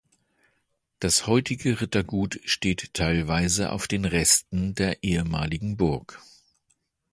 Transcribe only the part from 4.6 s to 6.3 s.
der ehemaligen Burg.